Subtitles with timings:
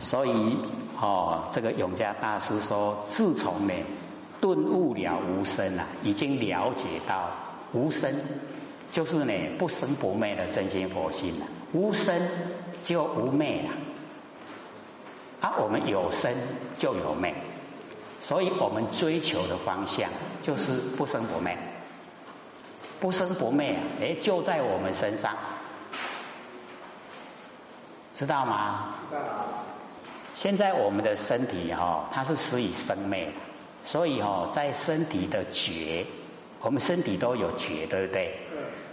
[0.00, 0.58] 所以
[1.00, 3.74] 哦，这个永嘉大师说，自从呢
[4.40, 7.30] 顿悟了无生啊，已经了解到
[7.72, 8.14] 无生
[8.90, 12.28] 就是呢不生不灭的真心佛性了，无生
[12.84, 13.70] 就无灭了。
[15.40, 16.32] 啊，我们有生
[16.78, 17.34] 就有灭，
[18.20, 20.10] 所以我们追求的方向
[20.42, 21.56] 就是不生不灭，
[22.98, 25.36] 不生不灭啊，哎，就在我们身上，
[28.14, 28.94] 知道吗？
[29.10, 29.20] 知道。
[30.40, 33.32] 现在我们的身体哈，它是属于生灭，
[33.84, 36.06] 所以哈，在身体的觉，
[36.60, 38.38] 我们身体都有觉，对不对？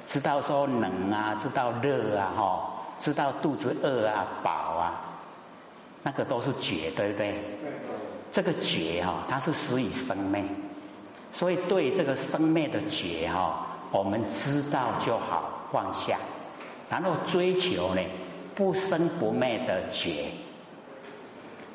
[0.07, 5.01] 知道说冷啊，知道热啊，哈，知道肚子饿啊，饱啊。
[6.01, 7.35] 那个都是觉，对不对？
[8.31, 10.43] 这个觉哈，它是属于生灭，
[11.31, 16.17] 所以对这个生灭的觉哈，我们知道就好，放下，
[16.89, 18.01] 然后追求呢
[18.55, 20.31] 不生不灭的觉。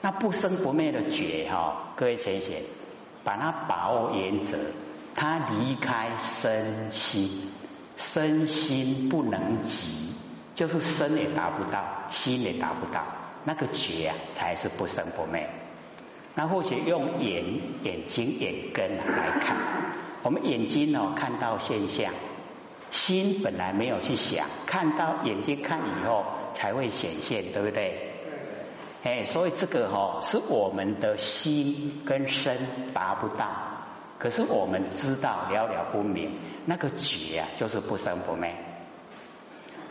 [0.03, 2.63] 那不生不灭的觉哈，各位浅显，
[3.23, 4.57] 把它把握原则，
[5.15, 7.51] 它离开身心，
[7.97, 10.15] 身心不能及，
[10.55, 13.05] 就是身也达不到，心也达不到。
[13.45, 15.49] 那个觉啊，才是不生不灭。
[16.35, 17.45] 那或许用眼
[17.83, 19.57] 眼睛眼根来看，
[20.23, 22.13] 我们眼睛哦看到现象，
[22.91, 28.10] 心本来没有去想，看到眼睛看以后才会显现，对不对？
[29.03, 32.59] 哎，所以这个哈是我们的心跟身
[32.93, 33.49] 达不到，
[34.19, 36.33] 可是我们知道了了不明，
[36.67, 38.55] 那个觉啊就是不生不灭。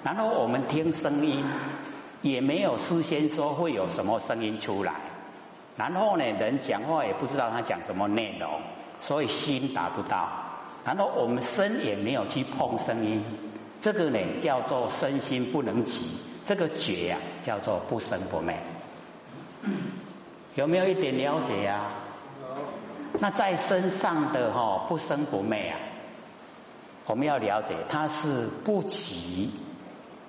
[0.03, 1.45] 然后我们听声音。
[2.21, 4.91] 也没有事先说会有什么声音出来，
[5.77, 8.59] 然后呢，人讲话也不知道他讲什么内容，
[8.99, 10.27] 所以心达不到。
[10.83, 13.23] 然后我们身也没有去碰声音，
[13.79, 18.57] 这个呢叫做身心不能及，这个觉呀叫做不生不灭。
[20.55, 21.91] 有没有一点了解呀？
[23.19, 25.79] 那在身上的哈不生不灭啊，
[27.05, 29.51] 我们要了解它是不急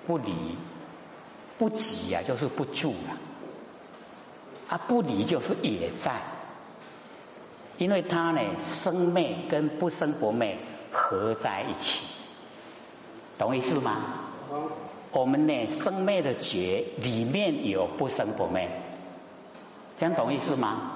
[0.07, 0.33] 不离。
[1.57, 3.13] 不急呀，就是不住了；
[4.67, 6.15] 啊，不离就是也在，
[7.77, 10.57] 因为它呢，生灭跟不生不灭
[10.91, 12.07] 合在一起，
[13.37, 14.01] 懂意思吗？
[15.11, 18.67] 我们呢，生灭的觉里面有不生不灭，
[20.01, 20.93] 这样懂意思吗？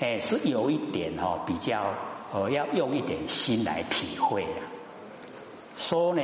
[0.00, 1.92] 哎，是有一点哦，比较
[2.32, 4.62] 呃，要用一点心来体会的。
[5.76, 6.22] 说呢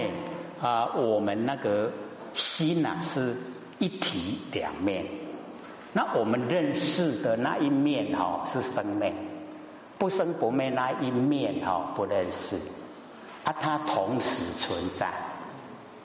[0.62, 1.92] 啊，我们那个。
[2.32, 3.36] 心呐是
[3.80, 5.04] 一体两面，
[5.92, 9.12] 那我们认识的那一面哈是生灭，
[9.98, 12.56] 不生不灭那一面哈不认识，
[13.42, 15.10] 啊它同时存在，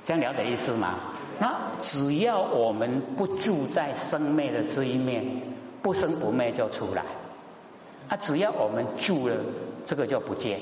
[0.03, 0.95] 这样了解意思吗？
[1.38, 5.55] 那只要我们不住在生灭的这一面，
[5.85, 7.03] 不生不灭就出来，
[8.09, 9.35] 啊只要我们住了，
[9.85, 10.59] 这个就不见，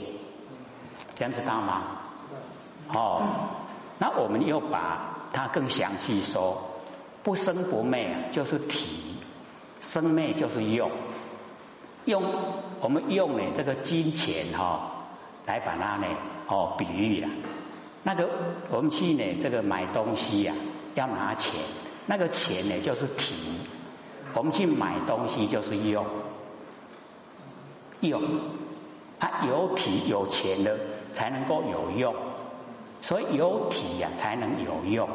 [1.16, 2.02] 这样知道吗？
[2.90, 3.24] 哦，
[4.00, 5.12] 那我们又把。
[5.36, 6.62] 它更详细说，
[7.24, 9.16] 不生不灭就是体，
[9.82, 10.92] 生灭就是用，
[12.06, 12.22] 用
[12.80, 15.08] 我们用呢这个金钱哈
[15.48, 16.06] 来把它呢
[16.48, 17.30] 哦比喻了，
[18.04, 18.30] 那个
[18.70, 20.54] 我们去呢这个买东西呀
[20.94, 21.52] 要拿钱，
[22.06, 23.34] 那个钱呢就是体，
[24.34, 26.06] 我们去买东西就是用，
[28.02, 28.22] 用，
[29.20, 30.78] 啊有体有钱的
[31.14, 32.16] 才能够有用。
[33.02, 35.10] 所以有体呀，才能有用，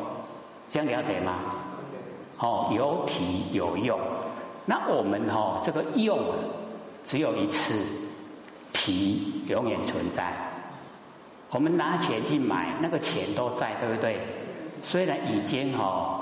[0.71, 1.55] 这样了解吗？
[2.39, 3.99] 哦，有体有用，
[4.67, 6.19] 那我们哈这个用
[7.07, 7.87] 只有一次，
[8.75, 10.35] 皮永远存在。
[11.51, 14.21] 我们拿钱去买，那个钱都在，对不对？
[14.83, 16.18] 虽然已经哈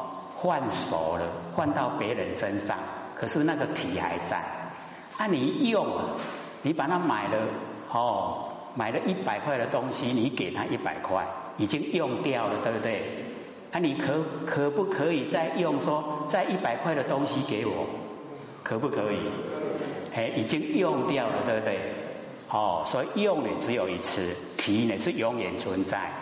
[0.46, 1.26] 换手了，
[1.56, 2.78] 换到别人身上，
[3.16, 4.36] 可是那个体还在。
[5.18, 5.84] 啊，你用，
[6.62, 7.36] 你把它买了，
[7.90, 8.44] 哦，
[8.76, 11.26] 买了一百块的东西，你给他一百块。
[11.58, 13.24] 已经用掉了，对不对？
[13.72, 15.80] 啊，你可可不可以再用？
[15.80, 17.86] 说再一百块的东西给我，
[18.62, 19.18] 可不可以？
[20.14, 21.80] 哎，已经用掉了，对不对？
[22.50, 26.12] 哦，所以用呢只有一次，皮呢是永远存在。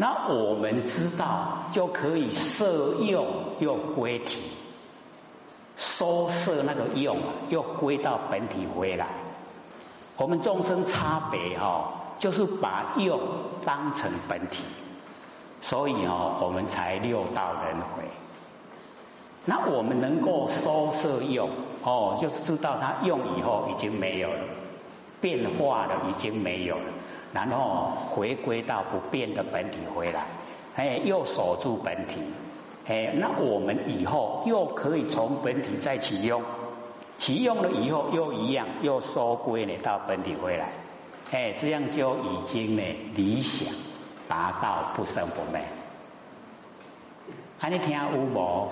[0.00, 3.26] 那我们知道就可以摄用
[3.58, 4.40] 又归体，
[5.76, 7.18] 收摄那个用
[7.50, 9.08] 又归到本体回来。
[10.16, 11.96] 我们众生差别哈。
[12.20, 13.18] 就是把用
[13.64, 14.62] 当成本体，
[15.62, 18.04] 所以哦，我们才六道轮回。
[19.46, 21.48] 那我们能够收摄用
[21.82, 24.44] 哦，就是知道它用以后已经没有了，
[25.22, 26.92] 变化了已经没有了，
[27.32, 30.26] 然后回归到不变的本体回来，
[30.74, 32.16] 哎，又守住本体，
[32.86, 36.42] 哎，那我们以后又可以从本体再启用，
[37.18, 40.72] 启用了以后又一样，又收归呢到本体回来，
[41.30, 42.82] 哎，这样就已经呢
[43.14, 43.72] 理想
[44.28, 45.62] 达到不生不灭。
[47.58, 48.68] 还你听有无？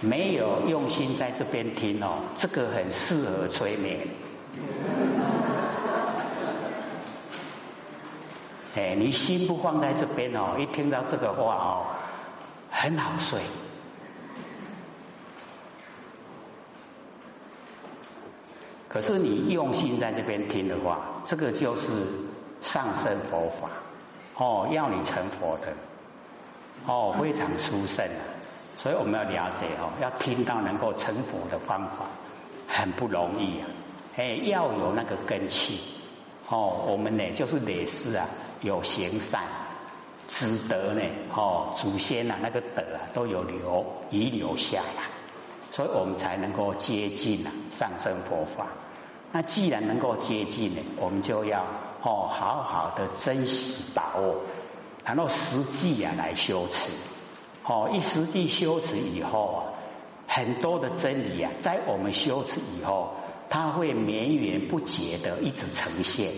[0.00, 4.00] 没有用心在这边听哦，这个很适合催眠。
[8.76, 11.86] 哎，你心不放在这边哦，一听到这个话哦，
[12.70, 13.40] 很好睡。
[18.88, 21.88] 可是你用心在这边听的话，这个就是
[22.62, 23.68] 上升佛法
[24.36, 25.72] 哦，要你成佛的
[26.86, 28.22] 哦，非常殊胜啊！
[28.76, 32.06] 所以我们要了解哦，要听到能够成佛的方法
[32.68, 33.66] 很不容易啊！
[34.16, 35.80] 哎，要有那个根气
[36.48, 38.26] 哦，我们呢就是累世啊。
[38.60, 39.42] 有行善
[40.26, 41.02] 积德呢，
[41.36, 45.02] 哦，祖先啊那个德啊都有留遗留下来，
[45.70, 48.68] 所以我们才能够接近啊上升佛法。
[49.32, 51.60] 那既然能够接近呢，我们就要
[52.02, 54.36] 哦好好的珍惜把握，
[55.04, 56.90] 然后实际啊来修持。
[57.66, 59.60] 哦，一实际修持以后啊，
[60.26, 63.14] 很多的真理啊，在我们修持以后，
[63.48, 66.32] 它会绵延不绝的一直呈现。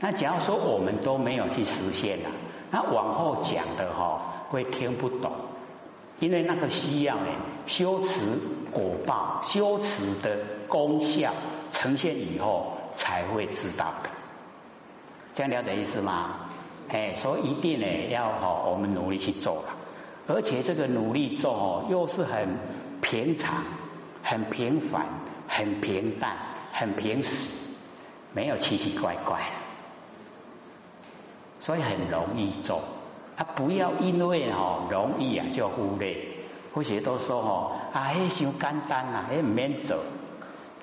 [0.00, 2.30] 那假如说我们都没有去实现了，
[2.70, 5.32] 那往后讲的哈会听不懂，
[6.20, 7.26] 因为那个需要呢
[7.66, 8.38] 修持
[8.70, 10.38] 果报、修持的
[10.68, 11.32] 功效
[11.72, 14.10] 呈现以后才会知道的，
[15.34, 16.48] 这样了解意思吗？
[16.88, 19.74] 哎，所以一定呢要哈我们努力去做了，
[20.28, 22.56] 而且这个努力做哦又是很
[23.02, 23.64] 平常、
[24.22, 25.06] 很平凡、
[25.48, 26.36] 很平淡、
[26.72, 27.66] 很平实，
[28.32, 29.40] 没有奇奇怪怪。
[31.60, 32.82] 所以很容易做，
[33.36, 36.16] 啊，不要因为哈容易啊就忽略。
[36.74, 39.96] 或许都说哦，啊，嘿，想简单啊，嘿，免做，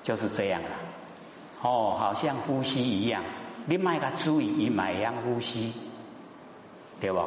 [0.02, 0.68] 就是这样了。
[1.62, 3.24] 哦，好像呼吸一样，
[3.64, 5.72] 你卖个注意，你买一样呼吸，
[7.00, 7.20] 对不？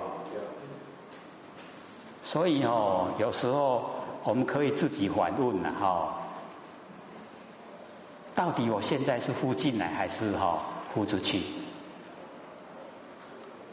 [2.21, 3.89] 所以哦，有时候
[4.23, 6.17] 我们可以自己反问了哈，
[8.39, 10.63] 到底我现在是呼进来还是哈
[10.93, 11.41] 呼出去？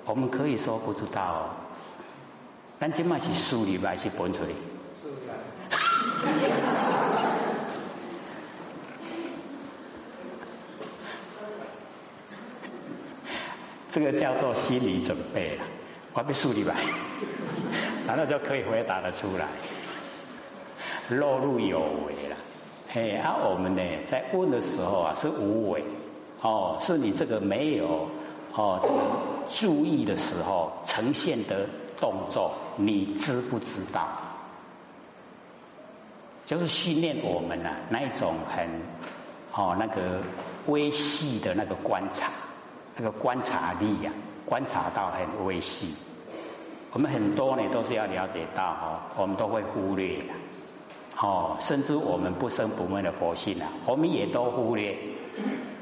[0.05, 1.55] 我们可以说不知道，
[2.81, 4.49] 但起码是梳理还是搬出来。
[13.89, 15.65] 这个叫做心理准备了，
[16.13, 16.75] 我被梳理吧，
[18.09, 19.47] 然后就可以回答得出来，
[21.17, 22.37] 落入有为了。
[22.97, 25.85] 嘿，啊，我们呢在问的时候啊是无为，
[26.41, 28.09] 哦，是你这个没有。
[28.55, 28.81] 哦，
[29.49, 31.67] 注意的时候呈现的
[32.01, 34.09] 动作，你知不知道？
[36.47, 38.67] 就是训练我们呐，那一种很
[39.53, 40.23] 哦那个
[40.67, 42.33] 微细的那个观察，
[42.97, 44.11] 那个观察力呀，
[44.47, 45.95] 观察到很微细。
[46.95, 50.33] 我们很多呢都是要了解到哦，我们都会忽略的。
[51.19, 54.97] 哦，甚至我们不生不灭的佛性啊，我们也都忽略。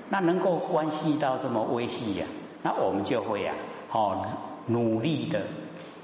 [0.09, 2.27] 那能够关系到这么微细呀？
[2.63, 3.55] 那我们就会啊，
[3.91, 4.27] 哦，
[4.67, 5.43] 努力的，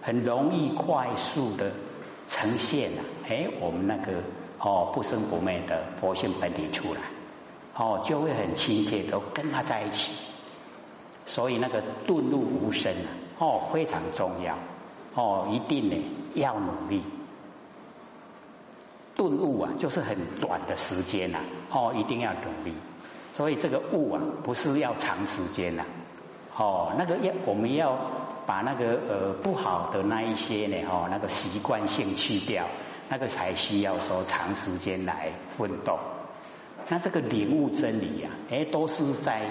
[0.03, 1.71] 很容易快速的
[2.27, 4.15] 呈现啊，哎，我们那个
[4.59, 7.01] 哦不生不灭的佛性本体出来，
[7.77, 10.13] 哦，就会很亲切的跟他在一起。
[11.27, 13.07] 所以那个顿入无声啊，
[13.39, 14.57] 哦，非常重要，
[15.15, 15.97] 哦，一定呢
[16.35, 17.03] 要努力。
[19.21, 22.75] 顿悟啊，就是很短的时间呐，哦，一定要努力。
[23.35, 25.85] 所以这个悟啊，不是要长时间呐。
[26.57, 27.99] 哦，那个要我们要
[28.47, 32.65] 把那个呃不好的那一些呢，哦，那个习惯性去掉，
[33.11, 35.99] 那个才需要说长时间来奋斗。
[36.89, 39.43] 那这个领悟真理呀，哎，都是在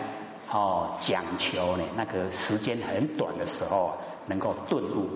[0.52, 5.10] 哦讲求呢那个时间很短的时候能够顿悟。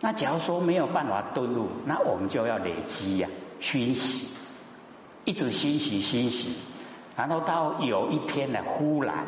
[0.00, 3.28] 那假如说没有办法顿悟，那我们就要累积呀，
[3.60, 4.28] 熏习，
[5.24, 6.56] 一直熏习熏习，
[7.16, 9.26] 然后到有一天呢，忽然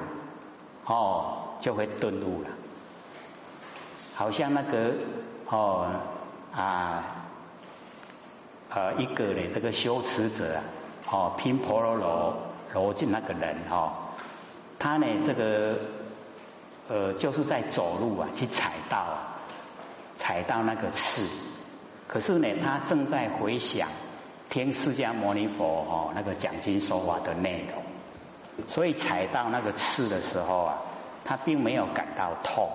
[0.84, 1.38] 哦。
[1.62, 2.48] 就会顿悟了，
[4.16, 4.94] 好像那个
[5.46, 5.86] 哦
[6.52, 7.04] 啊
[8.68, 10.62] 呃一个呢这个修持者啊
[11.08, 12.36] 哦拼婆罗罗
[12.74, 13.92] 罗进那个人哦，
[14.80, 15.78] 他呢这个
[16.88, 19.18] 呃就是在走路啊去踩到
[20.16, 21.28] 踩到那个刺，
[22.08, 23.88] 可是呢他正在回想
[24.48, 30.78] 听释迦牟尼佛哦那个讲经说法的内容，所以踩到那个刺的时候啊。
[31.24, 32.68] 他并没有感到痛，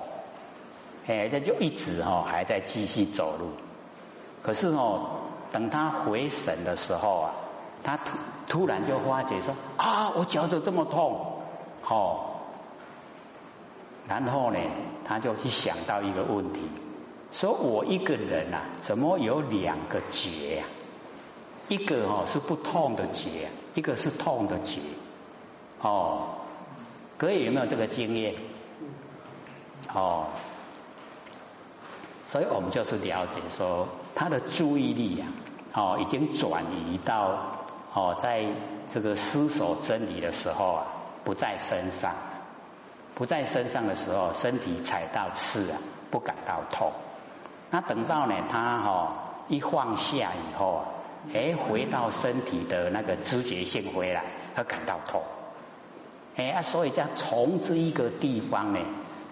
[1.06, 3.52] 哎，他就一直哦还在继续走路。
[4.42, 5.20] 可是哦，
[5.52, 7.34] 等他回神的时候啊，
[7.84, 8.04] 他突
[8.48, 11.42] 突然就发觉说啊，我脚怎么这么痛？
[11.90, 12.38] 哦，
[14.08, 14.60] 然后呢，
[15.04, 16.62] 他就去想到一个问题，
[17.34, 20.64] 说我一个人啊，怎么有两个结呀？
[21.68, 24.80] 一个哦是不痛的结，一个是痛的结。
[25.82, 26.30] 哦，
[27.18, 28.36] 各位有没有这个经验？
[29.94, 30.28] 哦，
[32.26, 35.28] 所以我们就是了解说，他的注意力啊，
[35.74, 37.38] 哦，已经转移到
[37.94, 38.46] 哦，在
[38.90, 40.88] 这个思索真理的时候啊，
[41.26, 42.14] 不在身上，
[43.14, 45.78] 不在身上的时候，身体踩到刺啊，
[46.12, 46.94] 不感到痛。
[47.70, 49.14] 那等到呢，他哈
[49.50, 50.86] 一放下以后啊。
[51.34, 54.24] 哎，回到身体的那个知觉性回来，
[54.56, 55.22] 他感到痛。
[56.36, 58.80] 哎啊，所以叫从这一个地方呢，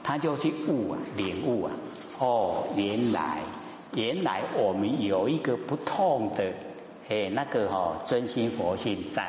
[0.04, 1.72] 他就去悟啊，领悟啊。
[2.18, 3.40] 哦，原来
[3.94, 6.54] 原来我们有一个不痛的，
[7.10, 9.24] 哎，那个哈真心佛性在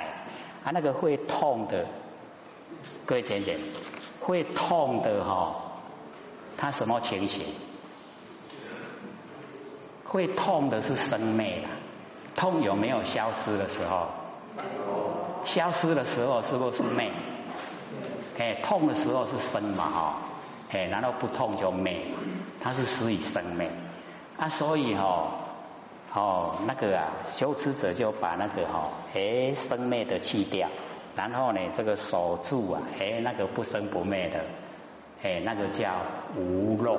[0.65, 1.87] 啊，那个会痛的，
[3.05, 3.59] 各位浅浅，
[4.21, 5.57] 会痛的哈，
[6.57, 7.45] 他什么情形？
[10.05, 11.76] 会痛的是生灭啊。
[12.37, 14.09] 痛有没有消失的时候？
[15.45, 17.11] 消失的时候是不是灭？
[18.39, 20.19] 哎，痛的时候是生嘛哈？
[20.71, 22.03] 哎，然后不痛就灭，
[22.61, 23.71] 它是死于生灭
[24.39, 24.49] 啊。
[24.49, 25.33] 所以哈，
[26.13, 30.69] 哦，那个啊，修持者就把那个哈，哎，生灭的去掉，
[31.15, 34.41] 然后呢，这个守住啊，哎，那个不生不灭的，
[35.23, 35.95] 哎，那个叫
[36.37, 36.99] 无漏，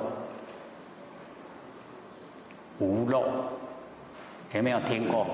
[2.78, 3.24] 无漏。
[4.52, 5.26] 有没有听过？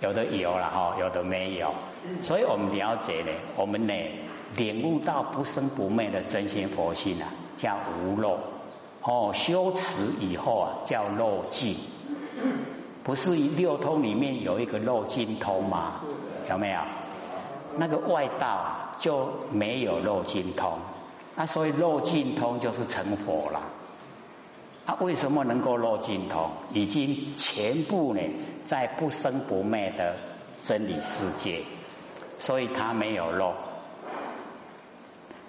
[0.00, 1.74] 有的有了哈，有的没有。
[2.22, 3.94] 所以我们了解呢，我们呢
[4.54, 8.38] 领悟到不生不灭的真心佛性啊，叫无漏。
[9.02, 11.76] 哦，修持以后啊，叫漏尽。
[13.04, 16.00] 不是六通里面有一个漏尽通吗？
[16.48, 16.80] 有没有？
[17.76, 18.66] 那个外道
[18.98, 20.78] 就没有漏尽通，
[21.34, 23.60] 那所以漏尽通就是成佛了。
[24.86, 26.52] 他为什么能够落尽头？
[26.72, 28.20] 已经全部呢，
[28.62, 30.14] 在不生不灭的
[30.60, 31.64] 真理世界，
[32.38, 33.54] 所以他没有漏。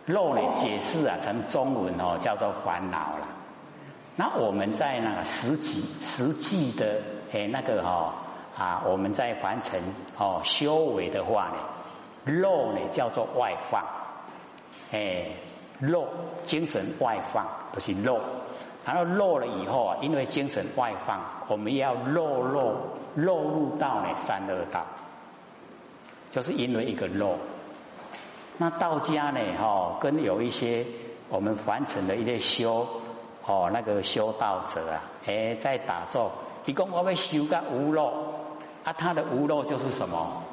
[0.07, 3.27] 漏呢，解释啊，成中文哦，叫做烦恼了。
[4.15, 7.01] 那我们在那个实际实际的
[7.31, 8.15] 诶那个哈
[8.57, 9.79] 啊，我们在凡尘
[10.17, 13.85] 哦修为的话呢，漏呢叫做外放，
[14.89, 15.35] 诶
[15.79, 16.07] 漏
[16.45, 18.19] 精神外放不是漏。
[18.87, 22.73] 然后漏了以后啊，因为精神外放，我们要漏漏
[23.15, 24.85] 漏入到呢三恶道，
[26.31, 27.35] 就是因为一个漏。
[28.57, 30.85] 那道家呢，哈，跟有一些
[31.27, 32.87] 我们凡尘的一些修
[33.45, 36.31] 哦，那个修道者啊，哎，在打坐，
[36.65, 38.07] 一共我们修个无漏，
[38.85, 40.43] 啊，他的无漏就是什么？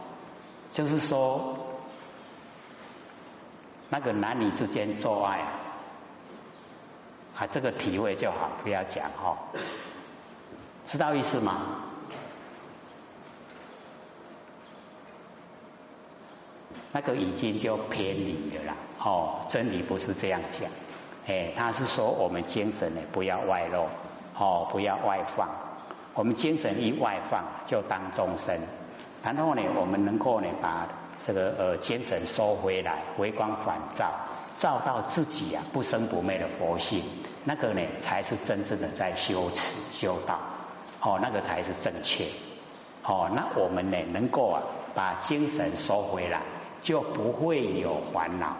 [0.72, 1.54] 就是说，
[3.90, 5.38] 那个男女之间做爱。
[5.38, 5.48] 啊，
[7.36, 9.36] 啊这个体会就好，不要讲哈，
[10.86, 11.80] 知道意思吗？
[16.92, 20.70] 那个已经就偏离了啦，哦，真理不是这样讲，
[21.26, 23.88] 哎，他是说我们精神呢不要外露，
[24.38, 25.48] 哦，不要外放，
[26.14, 28.60] 我们精神一外放就当众生，
[29.24, 30.86] 然后呢，我们能够呢把
[31.26, 34.12] 这个呃精神收回来，回光返照。
[34.56, 37.02] 照到自己啊不生不灭的佛性，
[37.42, 40.38] 那个呢才是真正的在修持修道，
[41.00, 42.26] 哦，那个才是正确，
[43.02, 44.62] 哦，那我们呢能够啊
[44.94, 46.42] 把精神收回来，
[46.82, 48.56] 就不会有烦恼，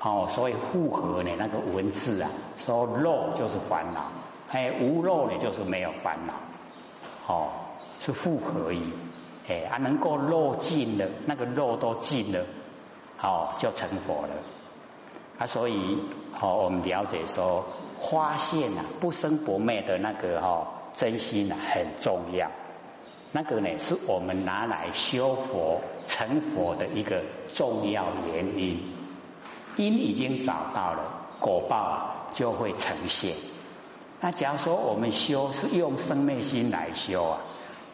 [0.00, 4.10] 哦，所以复合呢那个文字啊说肉就是烦恼，
[4.50, 6.32] 哎无肉呢就是没有烦恼，
[7.26, 7.50] 哦
[8.00, 8.80] 是复合一，
[9.48, 12.44] 哎啊能够漏尽了，那个漏都尽了，
[13.20, 14.34] 哦就成佛了。
[15.38, 15.98] 啊，所以
[16.40, 17.64] 哦，我们了解说，
[18.10, 22.50] 发现啊不生不灭的那个哈真心啊很重要。
[23.32, 27.22] 那个呢，是我们拿来修佛成佛的一个
[27.54, 28.92] 重要原因。
[29.76, 33.34] 因已经找到了，果报啊就会呈现。
[34.20, 37.40] 那假如说我们修是用生灭心来修啊，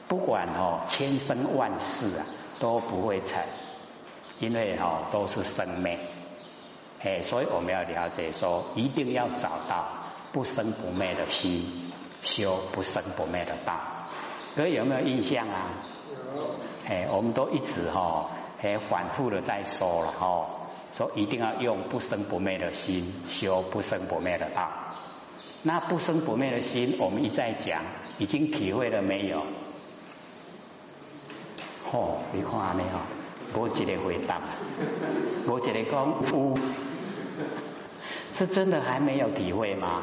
[0.09, 2.27] 不管哦千生万世啊
[2.59, 3.41] 都不会成，
[4.41, 5.99] 因为哦都是生灭。
[7.01, 9.87] 哎，所以我们要了解说，一定要找到
[10.33, 13.79] 不生不灭的心，修不生不灭的道。
[14.57, 15.71] 各位有没有印象啊？
[16.35, 16.43] 有。
[16.89, 20.47] 哎，我们都一直哈，哎，反复的在说了哈。
[20.91, 24.71] 说一定要用不生不灭的心修不生不灭的道。
[25.63, 27.83] 那不生不灭的心，我们一再讲，
[28.19, 29.45] 已经体会了没有？
[31.93, 32.89] 哦，你看没有？
[33.55, 34.41] 我一个回答，
[35.47, 36.55] 我一个讲有，
[38.37, 40.03] 是真的还没有体会吗？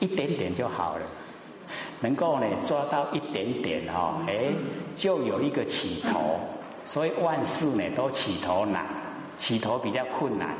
[0.00, 1.04] 一点点就好了，
[2.00, 4.54] 能够呢抓到一点点哈，哎，
[4.94, 6.40] 就有一个起头。
[6.86, 8.86] 所以万事呢都起头难，
[9.36, 10.56] 起头比较困难。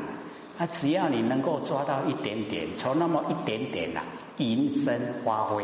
[0.57, 4.01] 那只要你能够抓到一点点，从那么一点点呐，
[4.37, 5.63] 延伸发挥，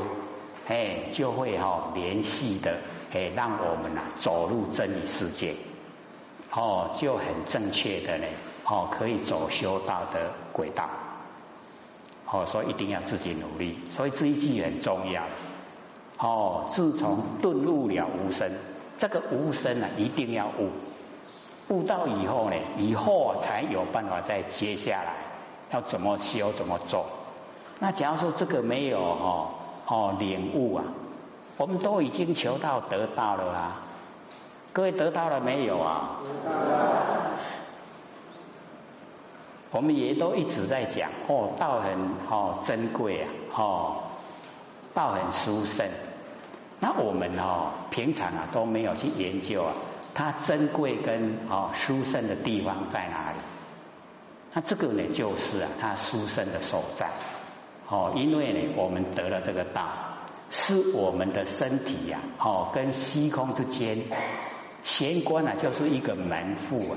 [0.68, 2.80] 哎，就会哈联系的，
[3.14, 5.56] 哎，让我们呐走入真理世界，
[6.52, 8.26] 哦，就很正确的呢，
[8.66, 10.90] 哦，可以走修道的轨道。
[12.26, 13.78] 哦，所以一定要自己努力。
[13.90, 15.24] 所以这一句很重要。
[16.18, 18.52] 哦，自从顿悟了无声。
[18.98, 20.70] 这个无声呢，一定要悟，
[21.68, 25.14] 悟到以后呢，以后才有办法再接下来
[25.72, 27.06] 要怎么修怎么做。
[27.80, 29.50] 那假如说这个没有哦
[29.88, 30.86] 哦领悟啊，
[31.58, 33.82] 我们都已经求到得到了啊，
[34.74, 36.18] 各位得到了没有啊？
[39.72, 41.94] 我们也都一直在讲哦，道很
[42.30, 44.04] 哦珍贵啊，哦
[44.94, 45.88] 道很殊胜。
[46.80, 49.74] 那我们哦，平常啊都没有去研究啊，
[50.14, 53.38] 它珍贵跟哦殊胜的地方在哪里？
[54.54, 57.10] 那这个呢，就是啊，它殊胜的所在。
[57.90, 59.82] 哦，因为呢，我们得了这个道，
[60.56, 64.04] 是我们的身体呀，哦，跟虚空之间，
[64.84, 66.96] 玄关啊，就是一个门户啊，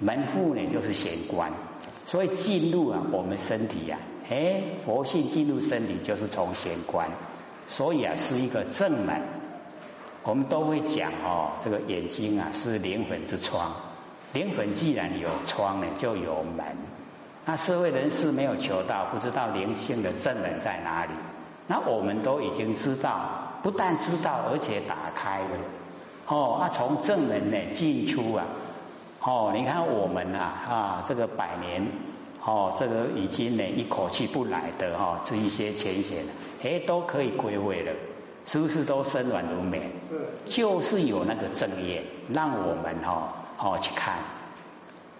[0.00, 1.52] 门户呢就是玄关，
[2.06, 7.08] 所以进入啊，我们身体呀，哎，佛性进入身体就是从玄关。
[7.68, 9.22] 所以啊，是一个正门。
[10.24, 13.76] 我们都会讲哦，这个眼睛啊是灵魂之窗。
[14.32, 16.64] 灵魂既然有窗呢，就有门。
[17.44, 21.12] 那社会人士没有求到，不知道灵性的正门在哪里。
[21.66, 25.58] 那我们都已经知道，不但知道，而且打开了。
[26.28, 28.44] 哦，那从正门呢进出啊，
[29.20, 31.86] 哦，你看我们啊啊，这个百年。
[32.48, 36.24] 哦，这个已经呢一口气不来的哈，这一些浅显，
[36.62, 37.92] 哎，都可以归位了，
[38.46, 39.90] 是不是都身软如美？
[40.08, 44.18] 是，就是有那个正业，让我们哈哦去看，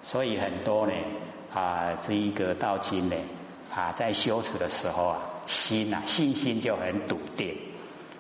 [0.05, 0.93] 所以很多呢
[1.53, 3.17] 啊，这一个道经呢
[3.75, 7.57] 啊，在修持的时候啊，心呐信心就很笃定。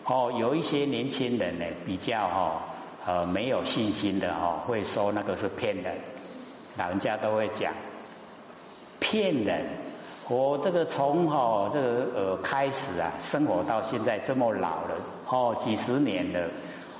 [0.04, 2.62] 哦，有一些年轻人呢比较哈
[3.04, 5.96] 呃没有信心的哈，会说那个是骗人，
[6.76, 7.72] 老人家都会讲。
[8.98, 9.66] 骗人！
[10.28, 14.96] 我这个从哈这个呃开始啊，生活到现在这么老了
[15.28, 16.48] 哦，几十年了，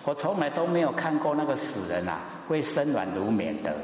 [0.05, 3.75] 我从来都没有看过那个死人啊会身软如棉的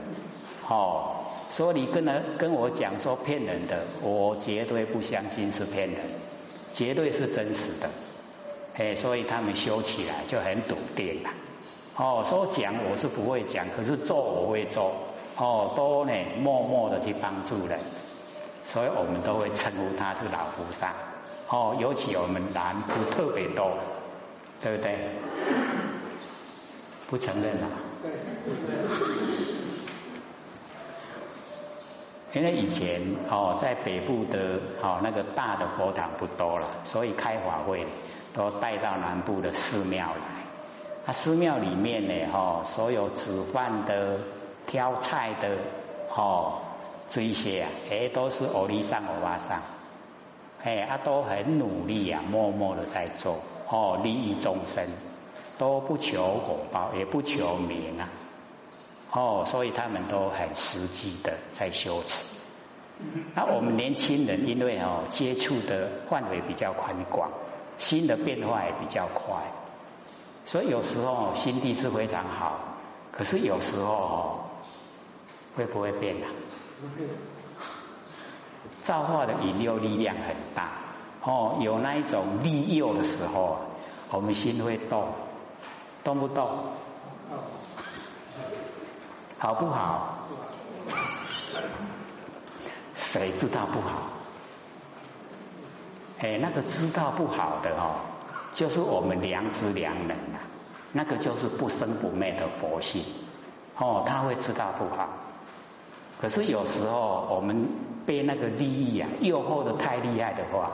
[0.69, 1.17] 哦。
[1.49, 5.99] 所以你跟人跟我讲说骗人的，我绝对不相信是骗人，
[6.73, 7.91] 绝对是真实的。
[8.77, 11.31] 哎，所以他们修起来就很笃定了。
[11.97, 14.95] 哦，说讲我是不会讲，可是做我会做。
[15.37, 17.79] 哦，都呢默默的去帮助人。
[18.65, 20.95] 所以我们都会称呼他是老菩萨，
[21.49, 23.73] 哦，尤其我们南部特别多，
[24.63, 24.97] 对不对？
[27.11, 27.67] 不承认啊？
[32.33, 37.87] 因为以前哦，在北部的哦那个大的佛堂不多了，所以开法会
[38.35, 41.07] 都带到南部的寺庙来。
[41.07, 44.19] 啊，寺庙里面呢，哦，所有煮饭的、
[44.67, 45.57] 挑菜的，
[46.15, 46.59] 哦。
[47.15, 49.61] 这些啊，哎，都是欧利桑、欧巴桑，
[50.65, 54.87] 哎，他都很努力啊，默默的在做，哦，利益众生，
[55.59, 58.09] 都不求果报，也不求名啊，
[59.13, 62.35] 哦，所以他们都很实际的在修持。
[63.35, 67.31] 那我们年轻人因为哦接触的范围比较宽广，
[67.77, 69.43] 心的变化也比较快，
[70.47, 72.59] 所以有时候心地是非常好，
[73.11, 74.41] 可是有时候哦
[75.57, 76.27] 会不会变啊？
[78.83, 80.71] 造化的引诱力量很大
[81.23, 83.59] 哦，有那一种利诱的时候，
[84.11, 85.09] 我们心会动，
[86.03, 86.49] 动不动？
[89.43, 90.19] 好不好？
[92.95, 94.03] 谁知道不好？
[96.21, 97.97] 哎，那个知道不好的哦，
[98.55, 100.39] 就是我们良知良能啊，
[100.93, 103.03] 那个就是不生不灭的佛性
[103.77, 105.09] 哦，他会知道不好。
[106.21, 107.67] 可是有时候我们
[108.07, 110.71] 被那个利益啊诱惑的太厉害的话，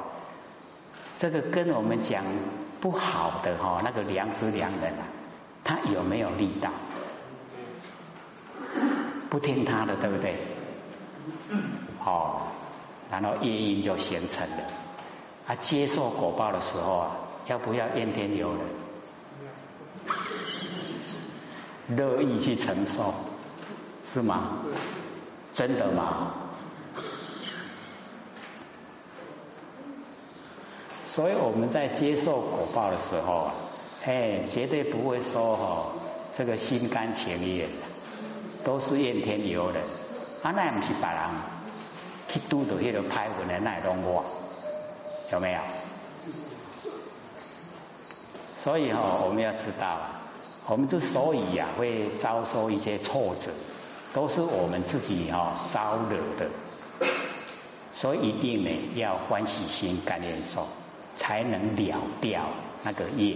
[1.18, 2.22] 这个跟我们讲
[2.82, 5.08] 不好的哈那个良知良人啊，
[5.64, 6.68] 他有没有力道？
[9.30, 10.36] 不听他的，对不对？
[12.04, 12.42] 哦，
[13.10, 14.56] 然后业因就形成了。
[15.46, 18.60] 啊，接受果报的时候啊，要不要怨天尤人？
[21.96, 23.14] 乐意去承受，
[24.04, 24.58] 是吗？
[25.52, 26.34] 真的吗？
[31.10, 33.54] 所以我们在接受果报的时候啊，
[34.04, 35.92] 哎，绝对不会说哦，
[36.36, 37.87] 这个心甘情愿的，
[38.68, 39.82] 都是怨天尤人。
[40.42, 41.18] 啊，那也不是别人
[42.28, 44.22] 去拄到迄个歹运的那种我。
[45.32, 45.60] 有没有？
[48.62, 49.96] 所以哈，我们要知道，
[50.66, 53.50] 我们之所以呀会遭受一些挫折，
[54.12, 56.50] 都是我们自己哈招惹的。
[57.90, 60.68] 所以一定呢要欢喜心、甘愿受，
[61.16, 62.42] 才能了掉
[62.82, 63.34] 那个业。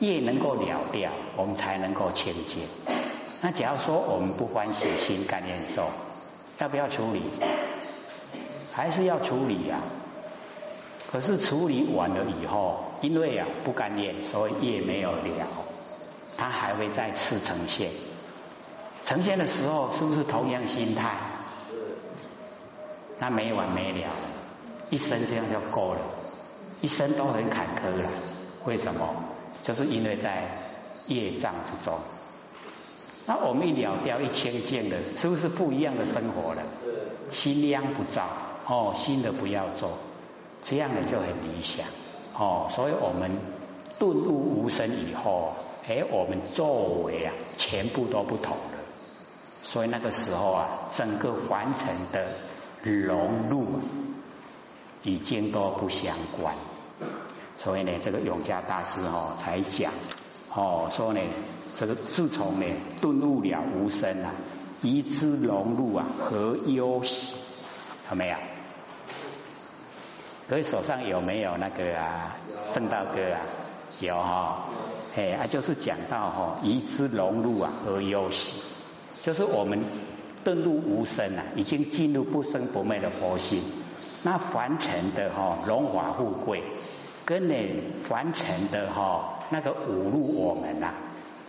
[0.00, 2.62] 业能够了掉，我们才能够清净。
[3.40, 5.88] 那假如说我们不欢喜心、甘愿受，
[6.58, 7.22] 要不要处理？
[8.72, 9.78] 还是要处理呀，
[11.10, 15.22] 可是处理完了以后，因为啊不干念，所以业没有了，
[16.36, 17.90] 它还会再次呈现。
[19.04, 21.16] 呈现的时候是不是同样心态？
[23.20, 24.10] 那没完没了，
[24.90, 26.00] 一生这样就够了，
[26.80, 28.10] 一生都很坎坷了。
[28.64, 29.14] 为什么？
[29.62, 30.44] 就是因为在
[31.06, 31.98] 业障之中。
[33.28, 36.62] 那我们一了掉一清净的，是不是不一样的生活了？
[37.30, 38.26] 心量不造。
[38.66, 39.98] 哦，新的不要做，
[40.62, 41.86] 这样的就很理想。
[42.38, 43.30] 哦，所以我们
[43.98, 45.52] 顿悟无声以后，
[45.86, 48.78] 哎，我们作为啊，全部都不同了。
[49.62, 52.32] 所以那个时候啊，整个凡尘的
[52.82, 53.66] 融入
[55.02, 56.54] 已经都不相关。
[57.58, 59.92] 所以呢，这个永嘉大师哦才讲，
[60.58, 61.20] 哦，说呢，
[61.78, 62.66] 这个自从呢
[63.00, 64.32] 顿悟了无声啊，
[64.82, 67.36] 一之融入啊，何忧喜？
[68.10, 68.36] 有没有？
[70.48, 72.36] 各位手上有没有那个啊？
[72.74, 73.40] 正道歌啊？
[74.00, 74.64] 有哈，
[75.16, 78.60] 哎啊，就是讲到哈，遗之融入啊，何忧喜，
[79.22, 79.84] 就是我们
[80.42, 83.62] 顿入无声啊，已经进入不生不灭的佛性。
[84.24, 86.64] 那凡尘的哈荣华富贵，
[87.28, 87.54] 跟呢
[88.08, 90.94] 凡尘的哈那个侮辱我们呐，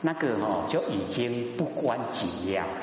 [0.02, 2.74] 那个哈就已经不关紧要了。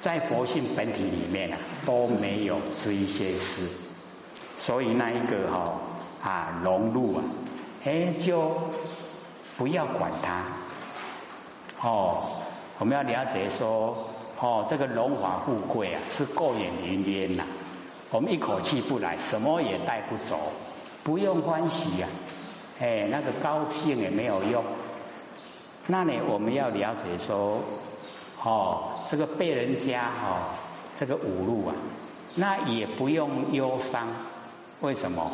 [0.00, 3.68] 在佛性本体里面啊，都没有这一些事。
[4.60, 5.80] 所以那一个哈
[6.22, 7.24] 啊融入啊，
[7.84, 8.52] 哎就
[9.56, 10.44] 不要管它
[11.82, 12.42] 哦。
[12.78, 17.42] 我们要了解说哦，这个荣华富贵啊是过眼云烟呐。
[18.12, 20.38] 我们一口气不来，什么也带不走，
[21.04, 22.08] 不用欢喜呀。
[22.80, 24.64] 哎，那个高兴也没有用。
[25.86, 27.60] 那呢，我们要了解说
[28.42, 30.50] 哦，这个被人家哦
[30.98, 31.74] 这个侮辱啊，
[32.34, 34.08] 那也不用忧伤。
[34.80, 35.30] 为什么？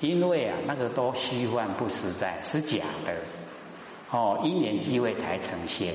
[0.00, 3.14] 因为啊，那个都虚幻不实在，是假的。
[4.10, 5.94] 哦，因缘机会才呈现。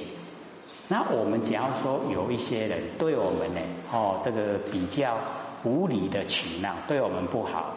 [0.88, 5.18] 那我们假如说有一些人对我们呢，哦，这个比较
[5.64, 7.74] 无理的取闹，对我们不好，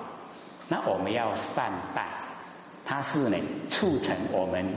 [0.68, 2.06] 那我们要善待，
[2.84, 3.38] 它是呢
[3.70, 4.74] 促成我们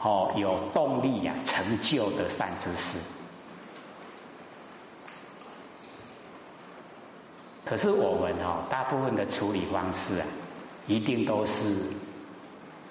[0.00, 2.98] 哦有动力呀成就的善知识。
[7.64, 10.26] 可是我们哦，大部分的处理方式啊，
[10.86, 11.52] 一定都是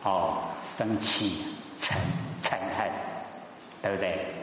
[0.04, 1.46] 哦生气、
[1.80, 1.94] 嗔
[2.44, 2.92] 嗔恨，
[3.82, 4.34] 对不对？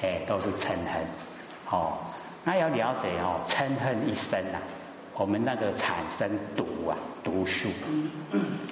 [0.00, 1.04] 哎，都是嗔恨。
[1.70, 1.98] 哦，
[2.44, 4.62] 那要了解哦，嗔恨一生啊，
[5.14, 7.68] 我们那个产生毒啊，毒素，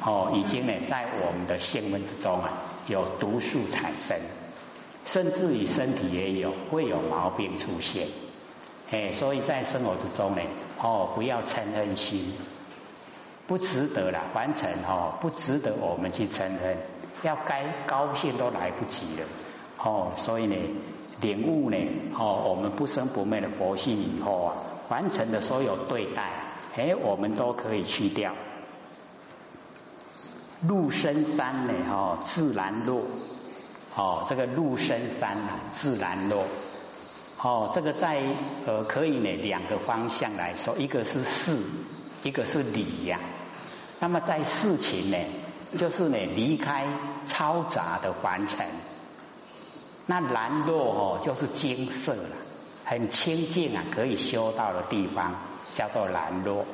[0.02, 2.50] 哦，已经呢在我们的性命之中啊，
[2.86, 4.18] 有毒素产生，
[5.04, 8.08] 甚至于身体也有会有毛病出现。
[8.90, 10.42] 哎，所以在生活之中呢，
[10.78, 12.32] 哦，不要嗔恨心，
[13.46, 16.76] 不值得了，完成哦，不值得我们去嗔恨，
[17.22, 19.26] 要该高兴都来不及了，
[19.78, 20.56] 哦，所以呢，
[21.20, 21.76] 领悟呢，
[22.18, 24.56] 哦，我们不生不灭的佛性以后啊，
[24.88, 26.30] 凡尘的所有对待，
[26.76, 28.34] 哎，我们都可以去掉。
[30.66, 33.02] 入深山呢，哦，自然落，
[33.94, 36.44] 哦，这个入深山啊，自然落。
[37.42, 38.22] 哦，这个在
[38.66, 41.56] 呃可以呢两个方向来说，一个是事，
[42.22, 43.18] 一个是理呀。
[43.98, 45.16] 那么在事情呢，
[45.78, 46.86] 就是呢离开
[47.26, 48.66] 嘈杂的凡尘，
[50.10, 52.36] 那兰若哦就是金色了，
[52.84, 55.32] 很清净啊，可以修道的地方
[55.72, 56.66] 叫做兰若。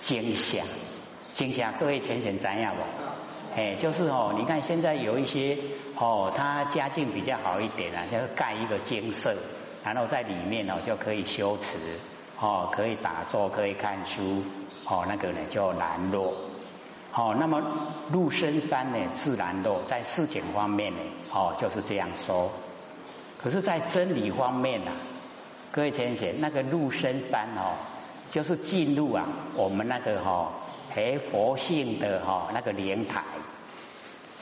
[0.00, 0.64] 金香，
[1.32, 2.82] 金香各位浅浅怎样不？
[3.60, 5.58] 哎，就是哦，你看现在有一些
[5.96, 9.34] 哦，他家境比较好一点啊，就盖一个精舍，
[9.82, 11.76] 然后在里面哦就可以修持，
[12.38, 14.44] 哦，可以打坐，可以看书，
[14.88, 16.32] 哦，那个呢叫兰若。
[17.12, 17.62] 哦，那么
[18.12, 21.00] 入深山呢，自然若，在事情方面呢，
[21.32, 22.50] 哦，就是这样说。
[23.38, 24.92] 可是，在真理方面呢，
[25.72, 27.74] 各位先生，那个入深山哦，
[28.30, 30.52] 就是进入啊，我们那个哈。
[30.92, 33.22] 哎，佛性的哈那个莲台，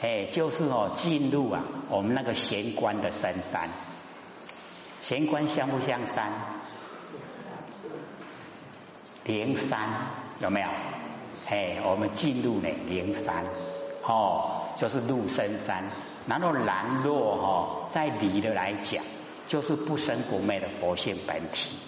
[0.00, 3.68] 哎，就是哦进入啊我们那个玄关的深山，
[5.02, 6.32] 玄关像不像山？
[9.24, 9.78] 灵山
[10.40, 10.68] 有没有？
[11.48, 13.44] 哎，我们进入呢灵山，
[14.02, 15.84] 哦，就是入深山。
[16.26, 19.02] 然后兰若哈，在理的来讲，
[19.46, 21.78] 就是不生不灭的佛性本体，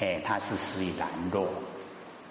[0.00, 1.46] 哎，它是属于兰若，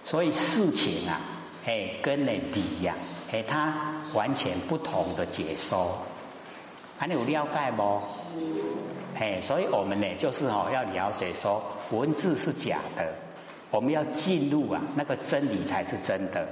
[0.04, 1.22] 所以事情啊。
[1.64, 2.96] 哎，跟那理呀，
[3.32, 6.00] 哎，它完全不同的解说，
[6.98, 8.02] 还有了解不？
[9.16, 13.14] 哎，所以我们呢，就是哦，要了解说文字是假的，
[13.70, 16.48] 我们要进入啊，那个真理才是真的。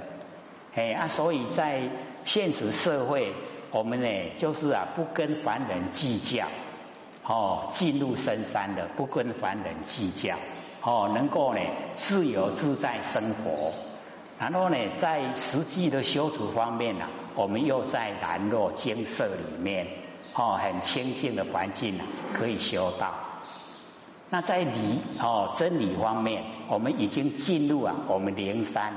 [0.74, 1.82] 哎啊，所以在
[2.24, 3.32] 现实社会，
[3.72, 6.46] 我们呢，就是啊，不跟凡人计较，
[7.26, 10.36] 哦，进入深山的，不跟凡人计较，
[10.82, 11.60] 哦，能够呢，
[11.96, 13.72] 自由自在生活。
[14.38, 19.86] 然后呢，在实际的修持方面呢，我们又在兰若精舍里面，
[20.34, 23.12] 哦，很清净的环境呢可以修道。
[24.30, 28.94] 那在理哦真理方面，我们已经进入啊，我们灵山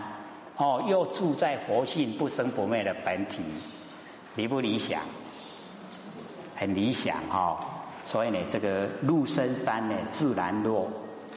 [0.57, 3.41] 哦，又住在佛性不生不灭的本体，
[4.35, 5.01] 理不理想？
[6.55, 7.57] 很理想哦。
[8.05, 10.89] 所以呢，这个入深山呢，自然落